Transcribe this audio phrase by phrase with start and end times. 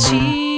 [0.00, 0.49] 起。